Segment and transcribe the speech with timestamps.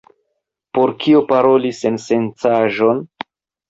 [0.77, 3.09] Por kio paroli sensencaĵon?